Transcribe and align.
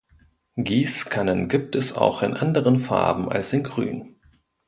Gießkannen 0.57 1.47
gibt 1.47 1.75
es 1.75 1.93
auch 1.95 2.23
in 2.23 2.33
anderen 2.33 2.79
Farben, 2.79 3.29
als 3.29 3.53
in 3.53 3.61
grün. 3.61 4.15